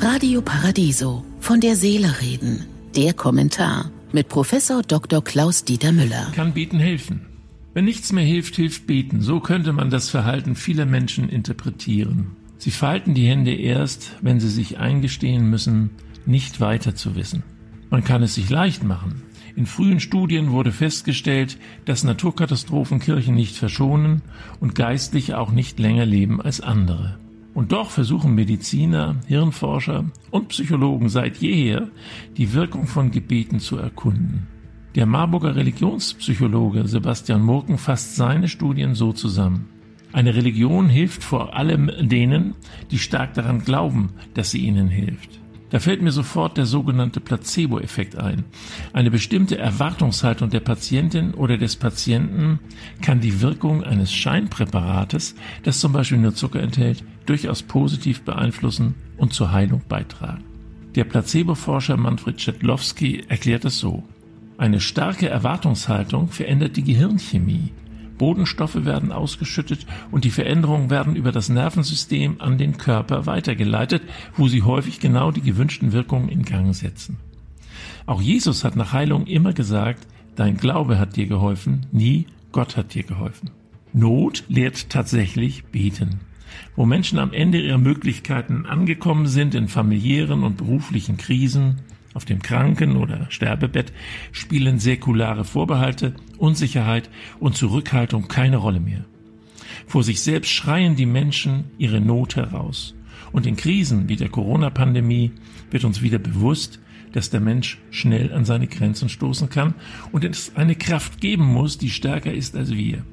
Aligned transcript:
Radio 0.00 0.42
Paradiso. 0.42 1.24
Von 1.40 1.60
der 1.60 1.76
Seele 1.76 2.20
reden. 2.20 2.66
Der 2.96 3.14
Kommentar 3.14 3.90
mit 4.12 4.28
Professor 4.28 4.82
Dr. 4.82 5.22
Klaus 5.22 5.64
Dieter 5.64 5.92
Müller. 5.92 6.32
Kann 6.34 6.54
Beten 6.54 6.78
helfen? 6.78 7.26
Wenn 7.74 7.84
nichts 7.84 8.12
mehr 8.12 8.24
hilft, 8.24 8.56
hilft 8.56 8.86
Beten. 8.86 9.20
So 9.20 9.40
könnte 9.40 9.72
man 9.72 9.90
das 9.90 10.10
Verhalten 10.10 10.56
vieler 10.56 10.86
Menschen 10.86 11.28
interpretieren. 11.28 12.36
Sie 12.58 12.70
falten 12.70 13.14
die 13.14 13.26
Hände 13.26 13.54
erst, 13.54 14.16
wenn 14.20 14.40
sie 14.40 14.50
sich 14.50 14.78
eingestehen 14.78 15.48
müssen, 15.48 15.90
nicht 16.26 16.60
weiter 16.60 16.94
zu 16.94 17.16
wissen. 17.16 17.42
Man 17.90 18.04
kann 18.04 18.22
es 18.22 18.34
sich 18.34 18.50
leicht 18.50 18.84
machen. 18.84 19.22
In 19.56 19.66
frühen 19.66 20.00
Studien 20.00 20.50
wurde 20.50 20.72
festgestellt, 20.72 21.58
dass 21.84 22.04
Naturkatastrophen 22.04 23.00
Kirchen 23.00 23.34
nicht 23.34 23.56
verschonen 23.56 24.22
und 24.60 24.74
Geistliche 24.74 25.38
auch 25.38 25.50
nicht 25.50 25.78
länger 25.78 26.06
leben 26.06 26.40
als 26.40 26.60
andere. 26.60 27.18
Und 27.54 27.72
doch 27.72 27.90
versuchen 27.90 28.34
Mediziner, 28.34 29.16
Hirnforscher 29.26 30.04
und 30.30 30.48
Psychologen 30.48 31.08
seit 31.08 31.36
jeher, 31.36 31.88
die 32.36 32.54
Wirkung 32.54 32.86
von 32.86 33.10
Gebeten 33.10 33.60
zu 33.60 33.76
erkunden. 33.76 34.46
Der 34.94 35.06
Marburger 35.06 35.56
Religionspsychologe 35.56 36.86
Sebastian 36.86 37.42
Murken 37.42 37.78
fasst 37.78 38.16
seine 38.16 38.48
Studien 38.48 38.94
so 38.94 39.12
zusammen. 39.12 39.68
Eine 40.12 40.34
Religion 40.34 40.88
hilft 40.88 41.24
vor 41.24 41.56
allem 41.56 41.90
denen, 42.00 42.54
die 42.90 42.98
stark 42.98 43.32
daran 43.34 43.64
glauben, 43.64 44.10
dass 44.34 44.50
sie 44.50 44.66
ihnen 44.66 44.88
hilft. 44.88 45.40
Da 45.72 45.78
fällt 45.80 46.02
mir 46.02 46.12
sofort 46.12 46.58
der 46.58 46.66
sogenannte 46.66 47.18
Placebo-Effekt 47.18 48.18
ein. 48.18 48.44
Eine 48.92 49.10
bestimmte 49.10 49.56
Erwartungshaltung 49.56 50.50
der 50.50 50.60
Patientin 50.60 51.32
oder 51.32 51.56
des 51.56 51.76
Patienten 51.76 52.58
kann 53.00 53.22
die 53.22 53.40
Wirkung 53.40 53.82
eines 53.82 54.12
Scheinpräparates, 54.12 55.34
das 55.62 55.80
zum 55.80 55.94
Beispiel 55.94 56.18
nur 56.18 56.34
Zucker 56.34 56.60
enthält, 56.60 57.02
durchaus 57.24 57.62
positiv 57.62 58.20
beeinflussen 58.20 58.96
und 59.16 59.32
zur 59.32 59.50
Heilung 59.50 59.80
beitragen. 59.88 60.44
Der 60.94 61.04
Placebo-Forscher 61.04 61.96
Manfred 61.96 62.38
Czetlowski 62.38 63.24
erklärt 63.28 63.64
es 63.64 63.78
so. 63.78 64.02
Eine 64.58 64.78
starke 64.78 65.30
Erwartungshaltung 65.30 66.28
verändert 66.28 66.76
die 66.76 66.84
Gehirnchemie 66.84 67.72
Bodenstoffe 68.22 68.84
werden 68.84 69.10
ausgeschüttet 69.10 69.84
und 70.12 70.22
die 70.22 70.30
Veränderungen 70.30 70.90
werden 70.90 71.16
über 71.16 71.32
das 71.32 71.48
Nervensystem 71.48 72.36
an 72.38 72.56
den 72.56 72.76
Körper 72.76 73.26
weitergeleitet, 73.26 74.00
wo 74.36 74.46
sie 74.46 74.62
häufig 74.62 75.00
genau 75.00 75.32
die 75.32 75.40
gewünschten 75.40 75.90
Wirkungen 75.90 76.28
in 76.28 76.44
Gang 76.44 76.72
setzen. 76.72 77.18
Auch 78.06 78.22
Jesus 78.22 78.62
hat 78.62 78.76
nach 78.76 78.92
Heilung 78.92 79.26
immer 79.26 79.52
gesagt, 79.52 80.06
dein 80.36 80.56
Glaube 80.56 81.00
hat 81.00 81.16
dir 81.16 81.26
geholfen, 81.26 81.86
nie 81.90 82.26
Gott 82.52 82.76
hat 82.76 82.94
dir 82.94 83.02
geholfen. 83.02 83.50
Not 83.92 84.44
lehrt 84.46 84.88
tatsächlich 84.88 85.64
beten. 85.64 86.20
Wo 86.76 86.86
Menschen 86.86 87.18
am 87.18 87.32
Ende 87.32 87.60
ihrer 87.60 87.78
Möglichkeiten 87.78 88.66
angekommen 88.66 89.26
sind 89.26 89.56
in 89.56 89.66
familiären 89.66 90.44
und 90.44 90.58
beruflichen 90.58 91.16
Krisen, 91.16 91.80
auf 92.14 92.24
dem 92.24 92.42
Kranken- 92.42 92.96
oder 92.96 93.26
Sterbebett 93.30 93.92
spielen 94.32 94.78
säkulare 94.78 95.44
Vorbehalte, 95.44 96.14
Unsicherheit 96.38 97.10
und 97.40 97.56
Zurückhaltung 97.56 98.28
keine 98.28 98.56
Rolle 98.56 98.80
mehr. 98.80 99.04
Vor 99.86 100.02
sich 100.02 100.20
selbst 100.20 100.50
schreien 100.50 100.96
die 100.96 101.06
Menschen 101.06 101.64
ihre 101.78 102.00
Not 102.00 102.36
heraus. 102.36 102.94
Und 103.32 103.46
in 103.46 103.56
Krisen 103.56 104.08
wie 104.08 104.16
der 104.16 104.28
Corona-Pandemie 104.28 105.32
wird 105.70 105.84
uns 105.84 106.02
wieder 106.02 106.18
bewusst, 106.18 106.80
dass 107.12 107.30
der 107.30 107.40
Mensch 107.40 107.78
schnell 107.90 108.32
an 108.32 108.44
seine 108.44 108.66
Grenzen 108.66 109.08
stoßen 109.08 109.48
kann 109.48 109.74
und 110.12 110.24
es 110.24 110.56
eine 110.56 110.74
Kraft 110.74 111.20
geben 111.20 111.44
muss, 111.44 111.78
die 111.78 111.90
stärker 111.90 112.32
ist 112.32 112.56
als 112.56 112.72
wir. 112.72 113.04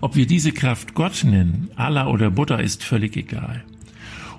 Ob 0.00 0.14
wir 0.14 0.26
diese 0.26 0.52
Kraft 0.52 0.94
Gott 0.94 1.24
nennen, 1.24 1.70
Allah 1.76 2.06
oder 2.08 2.30
Buddha, 2.30 2.56
ist 2.56 2.84
völlig 2.84 3.16
egal. 3.16 3.64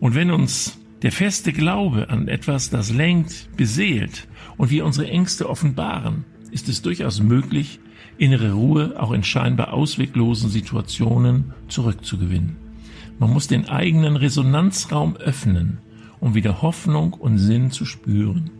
Und 0.00 0.14
wenn 0.14 0.30
uns 0.30 0.78
der 1.02 1.12
feste 1.12 1.52
Glaube 1.52 2.08
an 2.10 2.28
etwas, 2.28 2.70
das 2.70 2.92
lenkt, 2.92 3.48
beseelt 3.56 4.26
und 4.56 4.70
wir 4.70 4.84
unsere 4.86 5.08
Ängste 5.08 5.48
offenbaren, 5.48 6.24
ist 6.50 6.68
es 6.68 6.82
durchaus 6.82 7.20
möglich, 7.20 7.80
innere 8.18 8.52
Ruhe 8.52 8.94
auch 8.98 9.12
in 9.12 9.22
scheinbar 9.22 9.74
ausweglosen 9.74 10.48
Situationen 10.48 11.52
zurückzugewinnen. 11.68 12.56
Man 13.18 13.32
muss 13.32 13.46
den 13.46 13.68
eigenen 13.68 14.16
Resonanzraum 14.16 15.16
öffnen, 15.16 15.78
um 16.20 16.34
wieder 16.34 16.62
Hoffnung 16.62 17.12
und 17.12 17.38
Sinn 17.38 17.70
zu 17.70 17.84
spüren. 17.84 18.50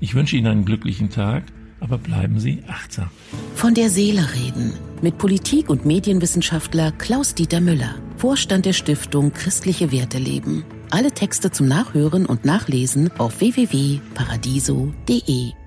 Ich 0.00 0.14
wünsche 0.14 0.36
Ihnen 0.36 0.46
einen 0.46 0.64
glücklichen 0.64 1.10
Tag, 1.10 1.44
aber 1.80 1.98
bleiben 1.98 2.38
Sie 2.38 2.62
achtsam. 2.66 3.10
Von 3.54 3.74
der 3.74 3.90
Seele 3.90 4.26
reden 4.34 4.72
mit 5.02 5.18
Politik- 5.18 5.68
und 5.68 5.84
Medienwissenschaftler 5.84 6.92
Klaus-Dieter 6.92 7.60
Müller, 7.60 7.96
Vorstand 8.16 8.64
der 8.64 8.72
Stiftung 8.72 9.32
Christliche 9.32 9.92
Werte 9.92 10.18
leben. 10.18 10.64
Alle 10.94 11.10
Texte 11.10 11.50
zum 11.50 11.66
Nachhören 11.66 12.24
und 12.24 12.44
Nachlesen 12.44 13.10
auf 13.18 13.40
www.paradiso.de. 13.40 15.63